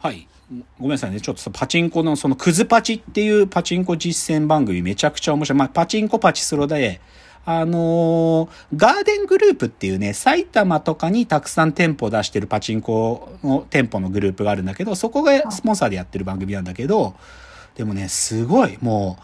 [0.00, 0.28] はい。
[0.78, 1.20] ごめんなさいね。
[1.20, 5.58] ちょっとさ、パチンコの、その、クズパチっていうパチンコ実践番組めちゃくちゃ面白い。
[5.58, 7.00] まあ、パチンコパチスロで、
[7.44, 17.14] あのーガーデングループっていうね、埼玉とかにたくさん店舗出してるパチンコの店舗のグループがあるんだけど、そこがスポンサーでやってる番組なんだけど、
[17.74, 19.18] でもね、すごい、も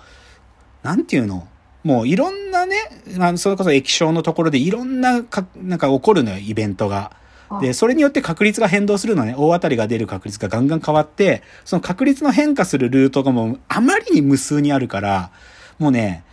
[0.83, 1.47] う、なんていうの？
[1.83, 2.77] もういろんなね、
[3.19, 7.13] あのそれこそ液晶のところでいろんなか、なんか起こるのよ、イベントが。
[7.61, 9.35] で、それによって確率が変動するのね。
[9.37, 15.31] 大当たりが出る確率がガンガン変わって、その確率の変化するルートがもうあまりに無数にあるから、
[15.79, 16.25] もうね、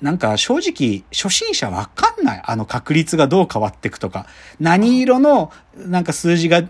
[0.00, 2.42] なんか正直、初心者わかんない。
[2.44, 4.26] あの確率がどう変わっていくとか。
[4.58, 6.62] 何色のなんか数字が、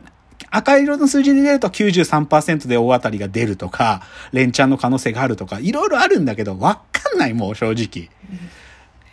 [0.51, 4.03] 赤色の数字で出ると93%で大当たりが出るとか、
[4.33, 8.09] 連チャンの可能性があるとか、いろいろあるんだけど、わかんないもう正直。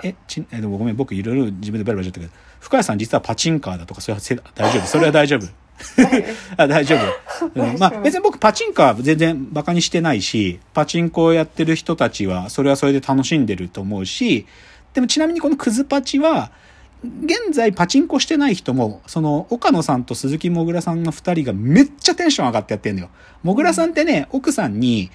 [0.03, 4.87] え、ち、え、でもごめん、僕いろいろ自分でバラバラしちゃったけど、深谷さん実はパチンカーだとか、それはせ大丈夫？
[4.87, 5.47] それは大丈夫？
[6.57, 7.61] あ大丈夫。
[7.61, 14.47] うん、まあ別に僕パチンカーは全然バカにしてないし、パチンコをやってる人たちはそれはそれで楽しんでると思うし、
[14.93, 16.51] でもちなみにこのクズパチは、
[17.03, 23.09] 現在パチンコしてない人も、その岡野さんと鈴木もぐらさんの二人がめっちゃテンション上がってやってんだよ。
[23.43, 25.11] もぐらさんってね、奥さんに、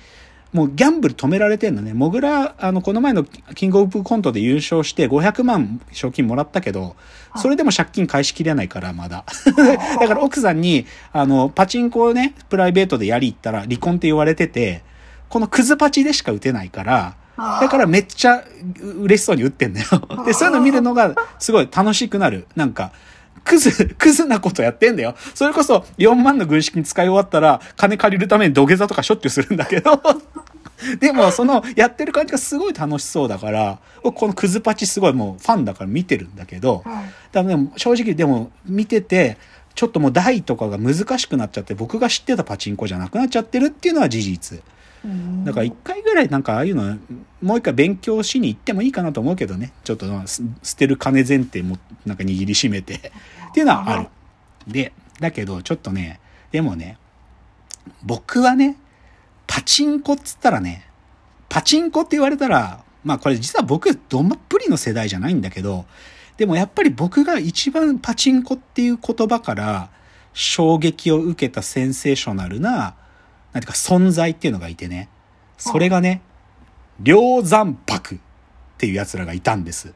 [0.52, 1.94] もうギャンブル止められてんのね。
[1.94, 6.94] もぐら、あの、この前のキングオブコントで優勝して500万賞金もらったけど、
[7.36, 9.24] それでも借金返しきれないから、まだ。
[9.98, 14.82] だから奥さんに、あの、パチンコをね、プライベートでやり行ったら離婚って言われてて、
[15.30, 18.44] このクズパチでしか打てないから、だからめっちゃ
[19.00, 19.86] 嬉しそうに打ってんだよ。
[20.26, 22.46] で、そういうの見るのがすごい楽しくなる。
[22.56, 22.92] なんか、
[23.44, 25.14] クズ、クズなことやってんだよ。
[25.34, 30.00] それこそ4万の軍資金使い終わったら金借りるために土下座とかしょっちゅうするんだけど。
[30.98, 37.00] でも、その、やってる感じがすごい楽しそうだから、僕このクズパチすごいもうファンだから見てるんだけど、だか
[37.34, 39.38] らでも正直でも見てて、
[39.74, 44.62] ちょっともう台とかが難しくなっちゃって、僕が知ってたパチンコじゃなくなっちゃってるっていうのは事実。
[45.44, 46.96] だから一回ぐらいなんかああいうの、
[47.40, 49.72] もう一回勉強しに行ってもいいかなと思うけどね。
[49.84, 52.94] ちょっと捨てる金前提もなんか握りしめて
[53.50, 54.08] っていうのはある。
[54.68, 56.20] で、だけどちょっとね、
[56.52, 56.98] でもね、
[58.04, 58.76] 僕はね、
[59.46, 60.86] パチンコっつったらね、
[61.48, 65.84] パチンコって言われたら、まあこれ実は僕どんまっぷりの世代じゃないんだけど、
[66.36, 69.90] でもやっぱり僕が一番パチンコっていう言葉から
[70.32, 72.94] 衝撃を受けたセンセーショナルな、
[73.52, 75.08] なんていうか存在っていうのがいてね。
[75.58, 76.22] それがね、
[77.00, 78.18] 梁山泊っ
[78.78, 79.94] ていう奴らがいたんです。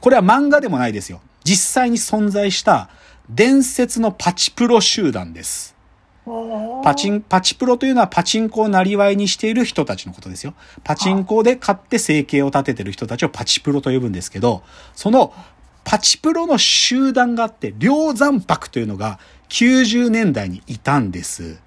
[0.00, 1.20] これは漫画でもないですよ。
[1.44, 2.90] 実際に存在した
[3.30, 5.76] 伝説のパチプロ集団です。
[6.84, 10.54] パチン、パチプロというのはパチンコをなりわいにしている人たちのことですよ。
[10.84, 14.62] パチンコで買って生計を立ててる人たちをパチプロと呼ぶんですけど、
[14.94, 15.32] その
[15.84, 21.60] パチプロの集団があって、梁山泊というのが90年代にいたんです。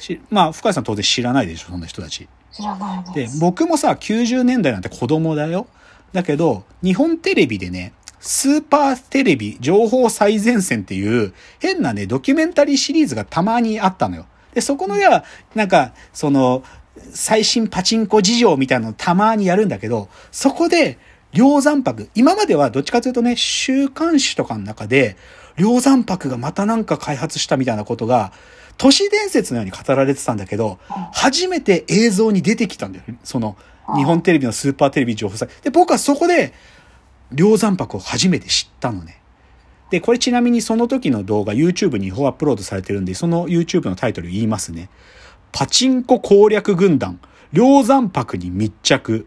[0.00, 2.28] しまあ、深谷さん当然知らないでしょ、そんな人たち。
[2.52, 5.66] 知らないで僕もさ、90年代なんて子供だよ。
[6.12, 14.26] だけど、日本テレビでね、スーパーテレビ情報最前線っていう変なね、ドキュメンタリーシリーズがたまにあったのよ。
[14.54, 15.24] で、そこのでは、
[15.54, 16.64] なんか、その、
[17.12, 20.98] 最新パチンコ事情みたいなのたまにやるんだけど、そこで、
[21.32, 25.16] 梁山泊、今まではどっちかというとね、週刊誌とかの中で、
[25.56, 28.32] 梁山泊がまたなんか開発したみたいなことが、
[28.76, 30.78] 都市伝説のように語られてたんだけど、
[31.12, 33.04] 初めて映像に出てきたんだよ。
[33.22, 33.56] その、
[33.96, 35.48] 日本テレビのスーパーテレビ情報祭。
[35.62, 36.54] で、僕はそこで、
[37.32, 39.20] 梁山泊を初めて知ったのね。
[39.90, 44.88] で、これちなみにその時の動画 YouTube に違法アップロードされてるんで、その YouTube のタイトル言いますね。
[45.52, 47.20] パチンコ攻略軍団、
[47.52, 49.26] 梁山泊に密着、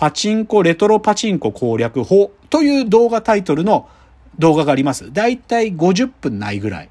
[0.00, 3.86] パチンコレトロパチンコ攻略法という動画タイトルの
[4.38, 5.12] 動画があります。
[5.12, 6.88] だいたい50分ないぐらい。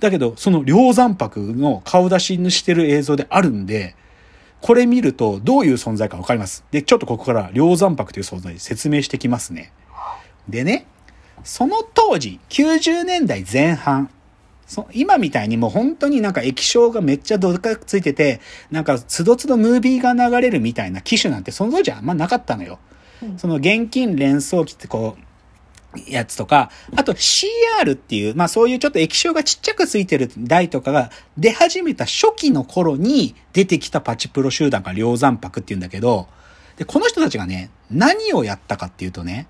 [0.00, 3.94] だけど、その梁山泊の顔出しにしてる映像であるんで、
[4.60, 6.64] これ見るとどういう存在かわかります。
[6.72, 9.72] で、ちょっとここから梁山泊という存在説明してきますね。
[10.48, 10.86] でね、
[11.44, 14.10] その当時、90年代前半、
[14.70, 18.40] そ今みたいにもう本当になんか液晶がめっちゃどでかくついてて、
[18.70, 22.78] なんかつどつどムービーが流れるみたいな機種なんてその当時はあんまなかったのよ。
[23.36, 25.22] その現金連想機ってこう、
[26.08, 36.28] やつとか、あと CR っていう、まあそういうちょっと液晶がちっちゃくついてる台とかが出始めた初期の頃に出てきたパチプロ集団が梁山泊っていうんだけど、
[36.76, 39.48] で、この人たちがね、何をやったかっていうとね、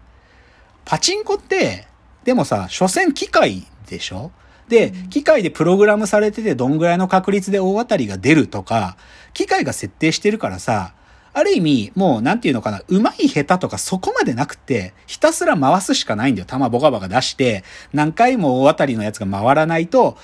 [0.86, 1.86] パチンコって、
[2.24, 4.32] でもさ、所詮機械でしょ？
[4.70, 8.96] で、機械でプログラムされててどんぐらいの確率で大当たりが出るとか、
[9.34, 10.94] 機械が設定してるからさ、
[11.32, 16.46] ある意味、もう、なんていうのかな、上手い下手とかそこまでなくて、ひたすら回すしかないんだよ。
[16.46, 20.16] 球ボカボカ出して、何回も大当たりのやつが回らないと、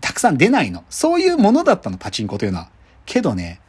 [0.00, 0.84] たくさん出ないの。
[0.88, 2.68] そういうものだったの、パチンコというのは。
[3.04, 3.60] けどね、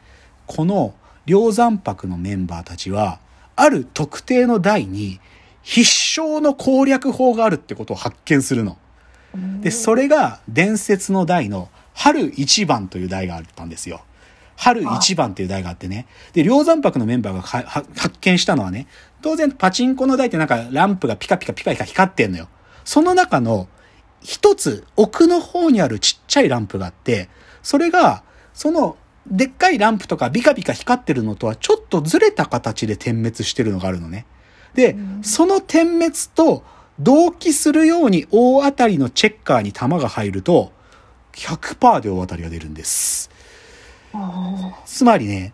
[0.46, 0.94] この
[1.26, 3.18] 梁山泊のメンバーたちは、
[3.56, 5.20] ある特定の台に
[5.62, 5.88] 必
[6.20, 8.76] 勝の攻略法があるってことを発見するの。
[9.60, 14.02] で、それが伝説の台の春一番という台があったんですよ。
[14.56, 16.06] 春一番っていう台があってね。
[16.32, 17.42] で、梁山泊のメンバーが
[17.96, 18.86] 発見したのはね、
[19.22, 22.48] 当然パチンコの台ってなんかランプがピカピカピカピカ光ってんのよ。
[22.84, 23.68] その中の
[24.20, 27.28] 一つ奥の方にあるちっちゃいランプがあって、
[27.62, 28.22] それが、
[28.52, 28.96] その
[29.26, 34.26] でっかいランプとかビカビカ光ってるのとはちょっとずれた形で点滅してるのがあるのね。
[34.74, 36.64] で、その点滅と
[37.00, 40.72] 同期するように大当たりのチェッカーに弾が入ると、
[41.32, 43.30] 100%で大当たりが出るんです。
[44.86, 45.52] つまりね、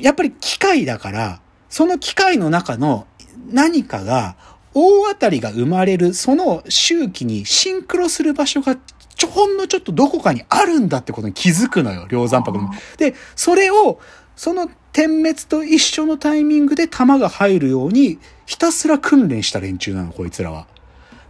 [0.00, 3.06] やっぱり機械だから、その機械の中の
[3.50, 4.36] 何かが
[4.74, 8.78] 大当たりが生まれるその周期にシンクロする場所が
[9.18, 12.70] ちょほんのちょっとどこかにあるんだってことに気づくのよ、梁山泊の。
[12.96, 14.00] で、それを、
[14.36, 20.66] その点滅と一緒のタイミングで弾が入るように、ひたすら訓練した連中なの、こいつらは。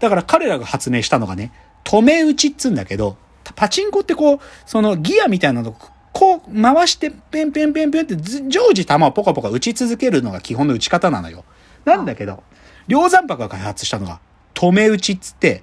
[0.00, 1.50] だから彼らが発明したのがね、
[1.84, 3.16] 止め打ちっつうんだけど、
[3.56, 5.74] パチンコってこう、そのギアみたいなの
[6.12, 8.16] こう回してペンペンペンペンって
[8.48, 11.44] 常時弾をポカポカ打ち続けるのが基本の打ち方なのよ。
[11.84, 12.42] なんだけど、
[12.86, 14.20] 梁山泊が開発したのが、
[14.52, 15.62] 止め打ちっつって、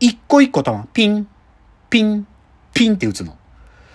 [0.00, 1.28] 一個一個弾、ピン、
[1.90, 2.26] ピン、
[2.72, 3.36] ピンって打つの。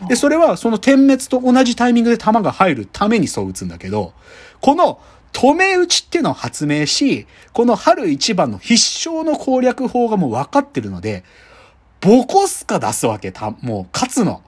[0.07, 4.13] で、それはその点滅と同じタイミングで弾が入るためにそう打つんだけど、
[4.61, 4.99] この
[5.31, 11.23] 止め打ちっていうのを発明し、この春一番の必勝の攻略法がもう分かってるので、
[12.01, 14.41] ボコスカ出すわけ、た、もう勝つの。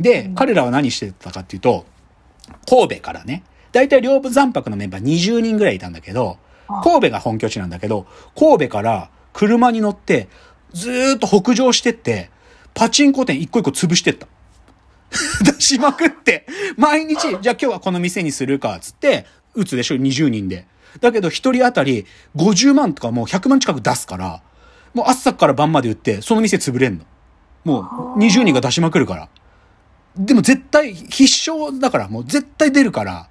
[0.00, 1.86] で、彼らは何してたかっていうと、
[2.68, 6.38] 神戸からね、だいたい両部残泊のメンバー20人ぐらいいたんだけど、
[6.82, 10.28] 神戸が本拠地なんだけど、神戸から車に乗って、
[10.72, 12.30] ずーっと北上してって、
[12.76, 14.28] パチンコ店一個一個潰してった。
[15.42, 16.46] 出しまくって、
[16.76, 19.24] 毎日、 じゃあ今日はこの店にするか、つって、
[19.54, 20.66] 打つでしょ ?20 人で。
[21.00, 22.06] だけど一人当たり
[22.36, 24.42] 50万とかもう100万近く出すから、
[24.92, 27.04] もう朝から晩まで売って、その店潰れんの。
[27.64, 29.28] もう20人が出しまくるから。
[30.18, 33.28] でも絶対必勝だから、もう絶対出るから、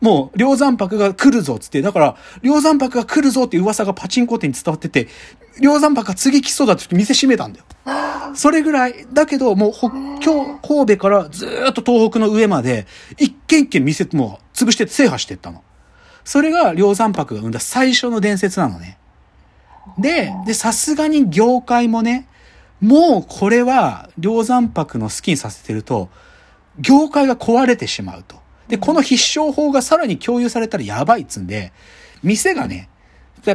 [0.00, 5.08] もう、梁山泊が来るぞつって、だから、梁山泊が来るぞって噂がパチンコ店に伝わってて、
[5.60, 7.64] 梁山泊が次来そうだって店閉めたんだよ。
[8.34, 9.06] それぐらい。
[9.12, 12.86] だけど、もう、北京、神戸からずっと東北の上まで、
[13.18, 15.62] 一軒一軒店もう潰して制覇していったの。
[16.24, 18.98] それが梁山泊が生んだ最初の伝説なのね。
[19.98, 22.26] で、で、さすがに業界もね、
[22.80, 26.08] もうこれは、梁山泊の好きにさせてると、
[26.78, 28.39] 業界が壊れてしまうと。
[28.70, 31.72] で、この必勝法がさらに共有されたらやばいっつんで、
[32.22, 32.88] 店がね、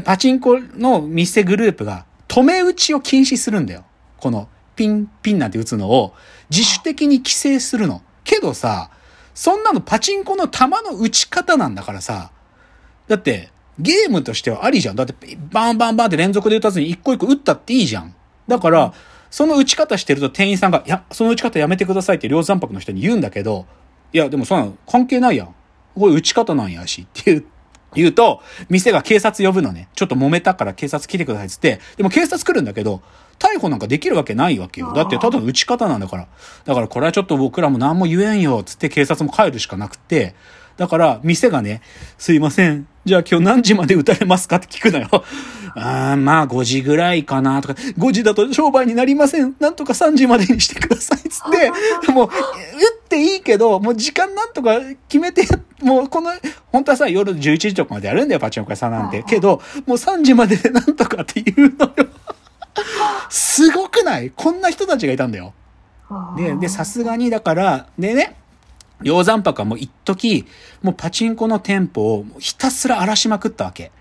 [0.03, 3.85] パチンコの店グループが止め打ちを禁止するんだよ。
[4.17, 6.13] このピンピンなんて打つのを
[6.49, 8.01] 自主的に規制するの。
[8.25, 8.89] けどさ、
[9.33, 12.31] そんなのパチンコの弾の打ち方なんだからさ、
[13.07, 14.95] だってゲームとしてはありじゃん。
[14.95, 18.13] だってバンバンバンって連続で打たずに一個一個打ったっていいじゃん。
[18.47, 18.93] だから、
[19.29, 23.65] その打ち方してると店員さんが、いや、その打ち方やめてくださいって両山泊の人に言うんだけど、
[24.15, 25.53] いや、でもそんなの関係ないやん。
[25.93, 27.45] これ打ち方なんやしっていう、
[27.95, 29.89] 言うと、店が警察呼ぶのね。
[29.93, 31.81] ちょっと揉めたから警察来てくださいっつって。
[31.97, 33.01] でも警察来るんだけど、
[33.39, 34.93] 逮捕なんかできるわけないわけよ。
[34.93, 36.27] だってただの打ち方なんだから。
[36.63, 40.33] だからこれはちょっと僕らも何も言えんよ、つって警察も帰るしかなくて。
[40.77, 41.81] だから、店がね、
[42.17, 42.87] すいません。
[43.05, 45.09] じゃあ今日何時まで打たれますかって聞くのよ。
[45.77, 49.55] あまあ5時ぐらいかなとか、5時だと商売になりません。
[49.59, 51.29] なんとか3時までにしてください。
[51.29, 55.47] つって、もう、打 っていいけど、もう時間なんとか決めて、
[55.81, 56.31] もうこの、
[56.71, 59.23] 本当はさ、夜11時とかまでやるんだよ、パチンコ屋さんなんて。
[59.23, 61.93] けど、もう3時までで なんとかって言うのよ。
[63.29, 64.31] すごくない？
[64.35, 65.53] こんな人たちがいたんだよ。
[66.37, 68.35] で、で、さすがにだから、でね、
[69.03, 70.45] 鷹山泊はもう一時、
[70.81, 73.91] もうパチンコの店舗をひたすら荒らしまくったわけ。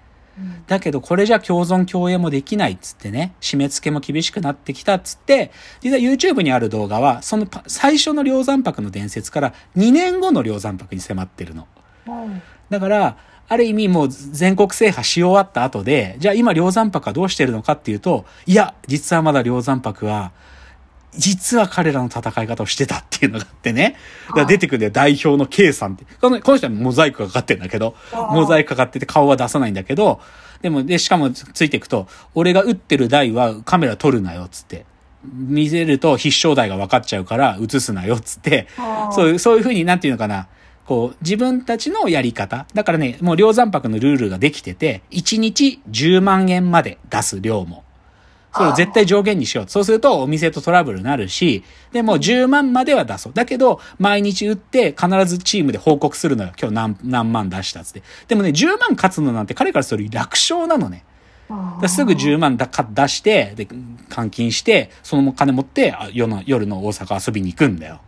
[0.66, 11.68] だけどこれじゃ共存共栄もできないっつってね、締め付けも厳しくなってきたっつって、実は YouTube にある動画は、その最初の梁山泊の伝説から2年後の梁山泊に迫ってるの。
[12.70, 20.32] だから、ある意味もう全国制覇し終わった後で、じゃあ今梁山泊はどうしてるのかっていうと、いや、実はまだ梁山泊は
[21.16, 23.96] 実は彼らの戦い方をしてたっていうのがあってね。
[24.46, 26.04] 出てくるんだよ、代表の K さんって。
[26.20, 30.20] このこの人はモザイクがかかってんだけど、モザイクかかってて顔は出さないんだけど、
[30.62, 34.86] でも、で、しかもついていくと、俺が撃ってる台はカメラ撮るなよ、つって。
[35.22, 38.66] 見せると必勝台が分かっちゃうから映すなよ、つって。
[39.12, 40.48] そういう、そういうふうになんていうのかな。
[40.86, 42.66] こう、自分たちのやり方。
[42.74, 47.83] だからね、もう量山泊のルールができてて、1日10万円まで出す量も。
[48.54, 49.64] それを絶対上限にしよう。
[49.68, 53.32] そうするとお店とトラブルになるし、でも10万までは出そう。
[53.32, 56.52] だけど、毎日売って必ずチームで報告するのよ。
[56.60, 58.02] 今日何何万出したっつって。
[58.28, 61.04] でもね、10万勝つのなんて彼からすると楽勝なのね。
[61.88, 68.00] すぐ10万だ出して、で、換金して、その金持って夜の夜の大阪遊びに行くんだよ。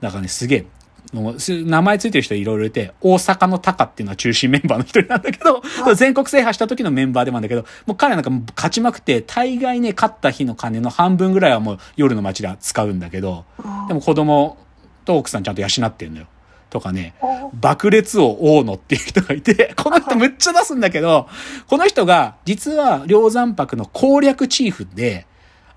[0.00, 0.66] だからね、すげえ、
[1.12, 5.62] 名前ついてる人いろいろいて、大阪のタカっていうのは中心メンバーの一人なんだけど、
[5.94, 13.44] 全国制覇した時のメンバーでもあるんだけど、もう彼なんか勝ちまくって、大概ね、勝った日の金の半分ぐらいはもう夜の街で使うんだけど、
[13.88, 14.58] でも子供
[15.04, 16.26] と奥さんちゃんと養ってるのよ。
[16.70, 17.14] とかね、
[17.52, 21.28] 爆裂王大野っていう人がいて、この人むっちゃ出すんだけど、
[21.66, 25.26] この人が実は梁山泊の攻略チーフで、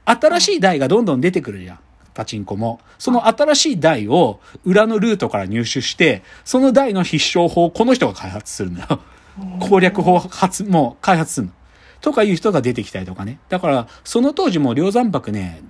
[0.05, 1.79] 新しい台がどんどん出てくるじゃん。
[2.13, 2.79] パチンコも。
[2.97, 8.99] その新しい台を裏のルートから入手して、その台の必勝法をこの人が開発するんだよ。
[9.59, 11.53] 攻略法発、もう開発するの。
[12.01, 13.39] とかいう人が出てきたりとかね。
[13.49, 15.61] だから、その当時も梁山泊ね、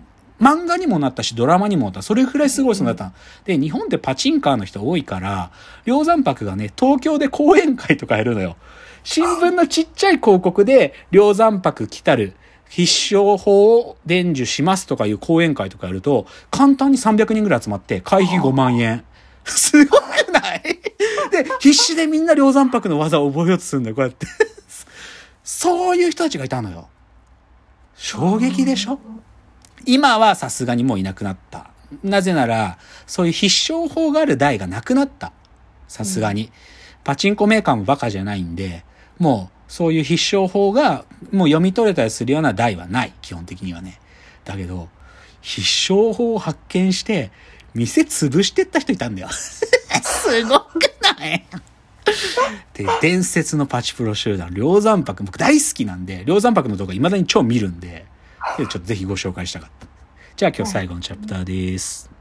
[0.42, 2.02] 漫画にもなったし、ドラマにもなった。
[2.02, 3.14] それぐらいすごい人だった。
[3.46, 5.52] で、日本でパチンカーの人多いから、
[5.86, 8.58] 梁山泊がね、東京で講演会とかやるのよ。
[9.04, 12.36] 新聞のちっちゃい広告で、梁山泊来たる、
[12.70, 19.04] 必勝法を伝授しますとかいう講演会とかやると、簡単に300人ぐらい集まって、会費5万円。
[19.46, 20.02] すごく
[20.32, 20.62] ない？
[20.64, 24.26] で、必死でみんな梁山泊の技を覚えようとするんだよ、こうやって。
[25.44, 26.88] そういう人たちがいたのよ。
[27.96, 29.00] 衝撃でしょ？
[29.86, 31.70] 今はさすがにもういなくなった。
[32.04, 35.34] なぜなら、そういう必勝法がある台がなくなった。
[35.88, 36.52] さすがに。
[37.04, 38.86] パチンコメーカーもバカじゃないんで、
[39.20, 43.14] もうそういう必勝法がもう読み取れたりするような台はない。
[43.24, 44.00] 基本的にはね。
[44.46, 44.88] だけど、
[45.42, 47.32] 必勝法を発見して、
[47.74, 49.30] 店潰してった人いたんだよ。
[49.34, 51.44] すごくない？
[52.76, 58.06] で、伝説のパチプロ集団、梁山泊、僕大好きなんで、梁山泊の動画未だに超見るんで、
[58.60, 59.88] ちょっとぜひご紹介したかった。
[60.36, 62.13] じゃあ今日最後のチャプターです。